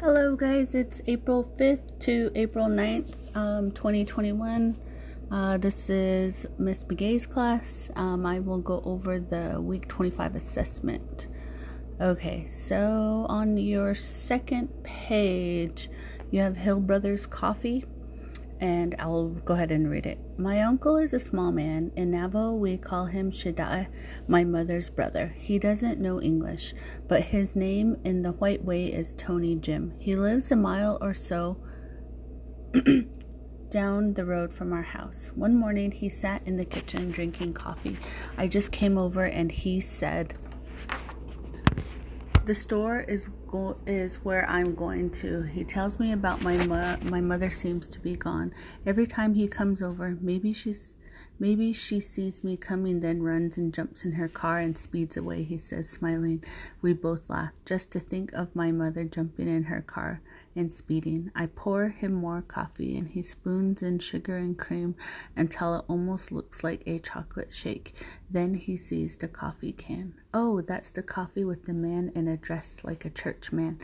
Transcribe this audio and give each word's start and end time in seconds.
Hello, 0.00 0.36
guys. 0.36 0.74
It's 0.74 1.00
April 1.06 1.50
5th 1.56 2.00
to 2.00 2.30
April 2.34 2.66
9th, 2.66 3.14
um, 3.34 3.70
2021. 3.70 4.76
Uh, 5.30 5.56
this 5.56 5.88
is 5.88 6.46
Miss 6.58 6.84
Begay's 6.84 7.24
class. 7.24 7.90
Um, 7.96 8.26
I 8.26 8.40
will 8.40 8.58
go 8.58 8.82
over 8.84 9.18
the 9.18 9.58
week 9.58 9.88
25 9.88 10.34
assessment. 10.34 11.28
Okay, 11.98 12.44
so 12.44 13.24
on 13.30 13.56
your 13.56 13.94
second 13.94 14.68
page, 14.84 15.88
you 16.30 16.40
have 16.40 16.58
Hill 16.58 16.80
Brothers 16.80 17.26
Coffee 17.26 17.86
and 18.60 18.94
I'll 18.98 19.28
go 19.28 19.54
ahead 19.54 19.70
and 19.70 19.90
read 19.90 20.06
it. 20.06 20.18
My 20.38 20.60
uncle 20.60 20.96
is 20.96 21.12
a 21.12 21.20
small 21.20 21.52
man. 21.52 21.92
In 21.96 22.10
Navajo, 22.10 22.52
we 22.52 22.78
call 22.78 23.06
him 23.06 23.30
Shida, 23.30 23.88
my 24.26 24.44
mother's 24.44 24.90
brother. 24.90 25.34
He 25.38 25.58
doesn't 25.58 26.00
know 26.00 26.20
English, 26.20 26.74
but 27.08 27.24
his 27.24 27.54
name 27.54 27.96
in 28.04 28.22
the 28.22 28.32
white 28.32 28.64
way 28.64 28.86
is 28.86 29.14
Tony 29.14 29.54
Jim. 29.54 29.94
He 29.98 30.14
lives 30.14 30.50
a 30.50 30.56
mile 30.56 30.98
or 31.00 31.14
so 31.14 31.58
down 33.70 34.14
the 34.14 34.24
road 34.24 34.52
from 34.52 34.72
our 34.72 34.82
house. 34.82 35.32
One 35.34 35.56
morning, 35.56 35.92
he 35.92 36.08
sat 36.08 36.46
in 36.46 36.56
the 36.56 36.64
kitchen 36.64 37.10
drinking 37.10 37.52
coffee. 37.54 37.98
I 38.36 38.48
just 38.48 38.72
came 38.72 38.96
over 38.96 39.24
and 39.24 39.50
he 39.52 39.80
said, 39.80 40.34
the 42.46 42.54
store 42.54 43.00
is 43.00 43.28
go- 43.48 43.76
is 43.86 44.16
where 44.24 44.48
I'm 44.48 44.74
going 44.74 45.10
to. 45.22 45.42
He 45.42 45.64
tells 45.64 45.98
me 45.98 46.12
about 46.12 46.42
my 46.42 46.64
mo- 46.64 46.96
my 47.02 47.20
mother 47.20 47.50
seems 47.50 47.88
to 47.88 48.00
be 48.00 48.14
gone. 48.16 48.54
Every 48.86 49.06
time 49.06 49.34
he 49.34 49.48
comes 49.48 49.82
over, 49.82 50.16
maybe 50.20 50.52
she's 50.52 50.96
maybe 51.38 51.72
she 51.72 52.00
sees 52.00 52.44
me 52.44 52.56
coming, 52.56 53.00
then 53.00 53.22
runs 53.22 53.56
and 53.56 53.72
jumps 53.72 54.04
in 54.04 54.12
her 54.12 54.28
car 54.28 54.58
and 54.58 54.76
speeds 54.76 55.16
away. 55.16 55.42
He 55.42 55.58
says, 55.58 55.88
smiling. 55.88 56.42
We 56.82 56.92
both 56.92 57.28
laugh 57.28 57.52
just 57.64 57.90
to 57.92 58.00
think 58.00 58.32
of 58.32 58.54
my 58.56 58.72
mother 58.72 59.04
jumping 59.04 59.48
in 59.48 59.64
her 59.64 59.82
car 59.82 60.20
and 60.54 60.72
speeding. 60.72 61.30
I 61.34 61.46
pour 61.46 61.88
him 61.88 62.12
more 62.12 62.42
coffee, 62.42 62.96
and 62.96 63.08
he 63.08 63.22
spoons 63.22 63.82
in 63.82 63.98
sugar 63.98 64.36
and 64.36 64.58
cream 64.58 64.94
until 65.36 65.76
it 65.76 65.84
almost 65.88 66.32
looks 66.32 66.64
like 66.64 66.82
a 66.86 66.98
chocolate 66.98 67.52
shake. 67.52 67.94
Then 68.30 68.54
he 68.54 68.76
sees 68.76 69.16
the 69.16 69.28
coffee 69.28 69.72
can. 69.72 70.14
Oh, 70.32 70.60
that's 70.62 70.90
the 70.90 71.02
coffee 71.02 71.44
with 71.44 71.66
the 71.66 71.74
man 71.74 72.10
in 72.14 72.26
a 72.26 72.36
dress 72.36 72.80
like 72.82 73.04
a 73.04 73.10
churchman. 73.10 73.78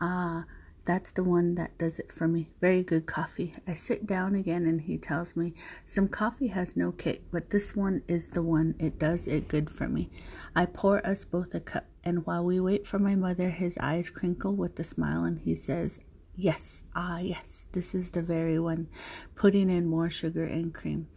Ah, 0.00 0.44
that's 0.88 1.12
the 1.12 1.22
one 1.22 1.54
that 1.56 1.76
does 1.76 1.98
it 1.98 2.10
for 2.10 2.26
me. 2.26 2.48
Very 2.62 2.82
good 2.82 3.04
coffee. 3.04 3.52
I 3.66 3.74
sit 3.74 4.06
down 4.06 4.34
again 4.34 4.64
and 4.64 4.80
he 4.80 4.96
tells 4.96 5.36
me 5.36 5.52
some 5.84 6.08
coffee 6.08 6.46
has 6.46 6.78
no 6.78 6.92
kick, 6.92 7.24
but 7.30 7.50
this 7.50 7.76
one 7.76 8.02
is 8.08 8.30
the 8.30 8.42
one. 8.42 8.74
It 8.78 8.98
does 8.98 9.28
it 9.28 9.48
good 9.48 9.68
for 9.68 9.86
me. 9.86 10.08
I 10.56 10.64
pour 10.64 11.06
us 11.06 11.26
both 11.26 11.54
a 11.54 11.60
cup, 11.60 11.84
and 12.02 12.24
while 12.24 12.42
we 12.42 12.58
wait 12.58 12.86
for 12.86 12.98
my 12.98 13.14
mother, 13.14 13.50
his 13.50 13.76
eyes 13.76 14.08
crinkle 14.08 14.56
with 14.56 14.80
a 14.80 14.84
smile 14.84 15.24
and 15.24 15.38
he 15.40 15.54
says, 15.54 16.00
Yes, 16.34 16.84
ah, 16.96 17.18
yes, 17.18 17.68
this 17.72 17.94
is 17.94 18.12
the 18.12 18.22
very 18.22 18.58
one, 18.58 18.88
putting 19.34 19.68
in 19.68 19.84
more 19.86 20.08
sugar 20.08 20.44
and 20.44 20.72
cream. 20.72 21.08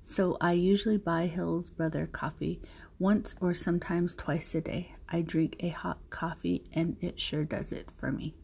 So 0.00 0.38
I 0.40 0.52
usually 0.52 0.96
buy 0.96 1.26
Hill's 1.26 1.68
Brother 1.68 2.06
coffee 2.06 2.62
once 2.98 3.34
or 3.42 3.52
sometimes 3.52 4.14
twice 4.14 4.54
a 4.54 4.62
day. 4.62 4.94
I 5.06 5.20
drink 5.20 5.56
a 5.60 5.68
hot 5.68 5.98
coffee 6.08 6.64
and 6.72 6.96
it 7.02 7.20
sure 7.20 7.44
does 7.44 7.72
it 7.72 7.90
for 7.98 8.10
me. 8.10 8.34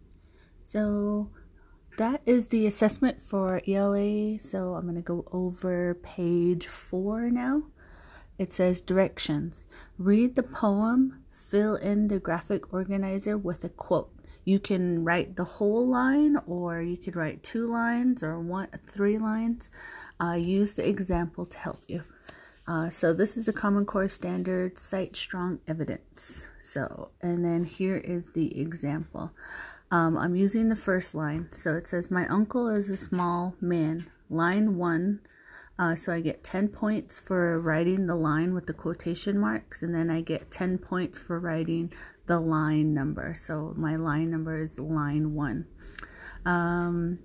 So 0.64 1.30
that 1.96 2.22
is 2.26 2.48
the 2.48 2.66
assessment 2.66 3.20
for 3.20 3.60
ELA. 3.66 4.38
So 4.38 4.74
I'm 4.74 4.84
going 4.84 4.96
to 4.96 5.02
go 5.02 5.26
over 5.32 5.94
page 5.94 6.66
four 6.66 7.30
now. 7.30 7.64
It 8.38 8.52
says 8.52 8.80
directions. 8.80 9.66
Read 9.96 10.34
the 10.34 10.42
poem, 10.42 11.22
fill 11.30 11.76
in 11.76 12.08
the 12.08 12.18
graphic 12.18 12.72
organizer 12.72 13.38
with 13.38 13.62
a 13.62 13.68
quote 13.68 14.10
you 14.44 14.58
can 14.58 15.04
write 15.04 15.36
the 15.36 15.44
whole 15.44 15.86
line 15.88 16.36
or 16.46 16.82
you 16.82 16.96
could 16.96 17.16
write 17.16 17.42
two 17.42 17.66
lines 17.66 18.22
or 18.22 18.38
one 18.38 18.68
three 18.86 19.18
lines 19.18 19.70
uh, 20.20 20.34
use 20.34 20.74
the 20.74 20.86
example 20.88 21.44
to 21.46 21.58
help 21.58 21.80
you 21.88 22.02
uh, 22.66 22.88
so 22.88 23.12
this 23.12 23.36
is 23.36 23.48
a 23.48 23.52
common 23.52 23.84
core 23.84 24.08
standard 24.08 24.78
cite 24.78 25.16
strong 25.16 25.60
evidence 25.66 26.48
so 26.58 27.10
and 27.20 27.44
then 27.44 27.64
here 27.64 27.96
is 27.96 28.30
the 28.32 28.60
example 28.60 29.32
um, 29.90 30.16
i'm 30.16 30.34
using 30.34 30.68
the 30.68 30.76
first 30.76 31.14
line 31.14 31.48
so 31.50 31.74
it 31.74 31.86
says 31.86 32.10
my 32.10 32.26
uncle 32.28 32.68
is 32.68 32.90
a 32.90 32.96
small 32.96 33.54
man 33.60 34.06
line 34.28 34.76
one 34.76 35.20
uh, 35.76 35.94
so 35.94 36.12
I 36.12 36.20
get 36.20 36.44
10 36.44 36.68
points 36.68 37.18
for 37.18 37.58
writing 37.58 38.06
the 38.06 38.14
line 38.14 38.54
with 38.54 38.66
the 38.66 38.72
quotation 38.72 39.38
marks, 39.38 39.82
and 39.82 39.92
then 39.92 40.08
I 40.08 40.20
get 40.20 40.50
10 40.50 40.78
points 40.78 41.18
for 41.18 41.40
writing 41.40 41.92
the 42.26 42.38
line 42.38 42.94
number. 42.94 43.34
So 43.34 43.74
my 43.76 43.96
line 43.96 44.30
number 44.30 44.56
is 44.56 44.78
line 44.78 45.34
one. 45.34 45.66
Um, 46.46 47.18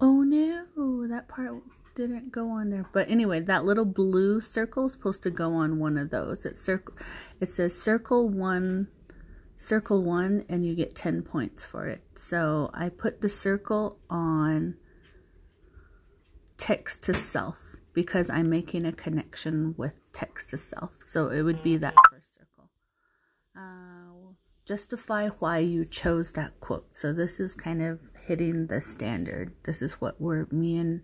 oh 0.00 0.22
no, 0.22 1.06
that 1.06 1.28
part 1.28 1.62
didn't 1.96 2.30
go 2.30 2.50
on 2.50 2.70
there. 2.70 2.86
But 2.92 3.10
anyway, 3.10 3.40
that 3.40 3.64
little 3.64 3.84
blue 3.84 4.40
circle 4.40 4.84
is 4.84 4.92
supposed 4.92 5.22
to 5.24 5.30
go 5.30 5.54
on 5.54 5.80
one 5.80 5.96
of 5.96 6.10
those. 6.10 6.44
It's 6.44 6.60
circle. 6.60 6.94
It 7.40 7.48
says 7.48 7.76
circle 7.76 8.28
one, 8.28 8.88
circle 9.56 10.02
one, 10.02 10.44
and 10.48 10.64
you 10.64 10.76
get 10.76 10.94
10 10.94 11.22
points 11.22 11.64
for 11.64 11.86
it. 11.86 12.02
So 12.14 12.70
I 12.74 12.90
put 12.90 13.22
the 13.22 13.28
circle 13.28 13.98
on 14.08 14.76
text 16.58 17.02
to 17.04 17.14
self 17.14 17.76
because 17.92 18.28
I'm 18.30 18.50
making 18.50 18.84
a 18.84 18.92
connection 18.92 19.74
with 19.76 20.00
text 20.12 20.50
to 20.50 20.58
self. 20.58 20.96
So 20.98 21.30
it 21.30 21.42
would 21.42 21.62
be 21.62 21.78
that 21.78 21.94
first 22.12 22.34
circle. 22.34 22.70
Uh, 23.56 24.34
justify 24.66 25.28
why 25.38 25.58
you 25.58 25.86
chose 25.86 26.34
that 26.34 26.60
quote. 26.60 26.94
So 26.94 27.14
this 27.14 27.40
is 27.40 27.54
kind 27.54 27.82
of 27.82 28.00
hitting 28.26 28.66
the 28.66 28.80
standard. 28.80 29.52
This 29.64 29.82
is 29.82 29.94
what 29.94 30.20
we're 30.20 30.46
me 30.50 30.76
and 30.78 31.02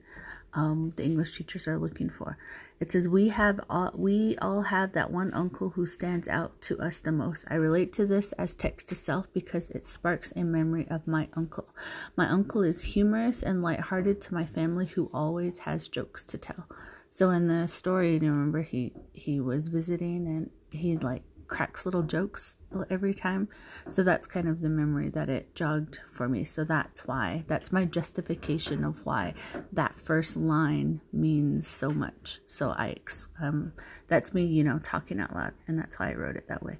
um, 0.55 0.93
the 0.97 1.05
English 1.05 1.37
teachers 1.37 1.67
are 1.67 1.79
looking 1.79 2.11
for. 2.11 2.37
It 2.79 2.91
says 2.91 3.09
we 3.09 3.29
have 3.29 3.61
all, 3.71 3.93
we 3.95 4.37
all 4.43 4.63
have 4.63 4.93
that 4.93 5.11
one 5.11 5.33
uncle 5.33 5.71
who 5.71 5.87
stands 5.87 6.29
out 6.29 6.61
to 6.63 6.79
us 6.79 7.01
the 7.01 7.13
most. 7.13 7.45
I 7.49 7.55
relate 7.55 7.93
to 7.95 8.07
this 8.07 8.33
as 8.33 8.55
text 8.55 8.89
to 8.89 8.95
self 8.95 9.33
because 9.33 9.71
it 9.71 9.87
sparks 9.87 10.33
a 10.35 10.43
memory 10.43 10.87
of 10.91 11.07
my 11.07 11.29
uncle. 11.35 11.69
My 12.17 12.29
uncle 12.29 12.63
is 12.63 12.83
humorous 12.83 13.43
and 13.43 13.63
lighthearted 13.63 14.21
to 14.23 14.35
my 14.35 14.45
family 14.45 14.87
who 14.87 15.11
always 15.15 15.61
has 15.61 15.89
jokes 15.89 16.25
to 16.25 16.39
tell. 16.39 16.69
So 17.09 17.31
in 17.31 17.47
the 17.47 17.69
story, 17.69 18.15
you 18.15 18.31
remember 18.31 18.63
he 18.63 18.93
he 19.13 19.39
was 19.39 19.69
visiting 19.69 20.27
and 20.27 20.51
he 20.71 20.97
like 20.97 21.23
cracks 21.49 21.85
little 21.85 22.03
jokes 22.03 22.57
every 22.91 23.15
time. 23.15 23.49
So 23.91 24.03
that's 24.03 24.27
kind 24.27 24.49
of 24.49 24.61
the 24.61 24.69
memory 24.69 25.09
that 25.11 25.29
it 25.29 25.55
jogged 25.55 26.01
for 26.11 26.29
me. 26.29 26.45
So 26.45 26.65
that's 26.65 27.07
why, 27.07 27.45
that's 27.47 27.73
my 27.73 27.85
justification 27.85 28.85
of 28.85 29.05
why 29.05 29.35
that 29.73 29.95
first 29.95 30.37
line 30.37 31.01
means 31.13 31.67
so 31.67 31.91
much. 31.91 32.41
So 32.47 32.71
I, 32.71 32.97
um, 33.41 33.73
that's 34.09 34.35
me, 34.35 34.45
you 34.45 34.65
know, 34.65 34.79
talking 34.79 35.21
out 35.21 35.35
loud, 35.35 35.55
and 35.67 35.79
that's 35.79 35.99
why 35.99 36.11
I 36.11 36.15
wrote 36.15 36.37
it 36.37 36.49
that 36.49 36.63
way. 36.63 36.79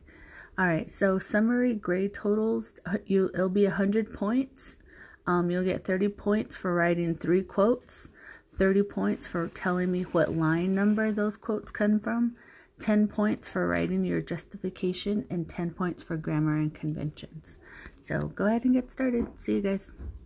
All 0.59 0.67
right, 0.67 0.91
so 0.91 1.19
summary 1.19 1.73
grade 1.73 2.13
totals, 2.13 2.79
uh, 2.85 2.99
you 3.07 3.31
it'll 3.33 3.49
be 3.49 3.65
100 3.65 4.13
points. 4.13 4.77
Um, 5.27 5.51
you'll 5.51 5.65
get 5.65 5.85
30 5.85 6.09
points 6.09 6.57
for 6.57 6.75
writing 6.75 7.15
three 7.15 7.43
quotes, 7.43 8.11
30 8.51 8.83
points 8.83 9.27
for 9.27 9.49
telling 9.49 9.91
me 9.91 10.03
what 10.03 10.35
line 10.37 10.75
number 10.75 11.11
those 11.11 11.39
quotes 11.39 11.71
come 11.71 11.99
from, 11.99 12.37
10 12.83 13.07
points 13.07 13.47
for 13.47 13.69
writing 13.69 14.05
your 14.05 14.21
justification, 14.21 15.25
and 15.31 15.49
10 15.49 15.71
points 15.71 16.03
for 16.03 16.17
grammar 16.17 16.57
and 16.57 16.75
conventions. 16.75 17.59
So 18.03 18.19
go 18.29 18.47
ahead 18.47 18.65
and 18.65 18.75
get 18.75 18.91
started. 18.91 19.29
See 19.39 19.55
you 19.55 19.61
guys. 19.61 19.93